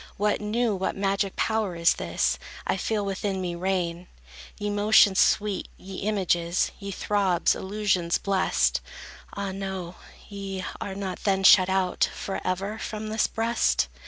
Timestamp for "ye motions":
4.57-5.19